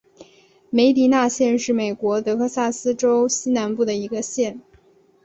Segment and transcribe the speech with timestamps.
[0.71, 4.59] 梅迪纳县是美国德克萨斯州西南部的一个县。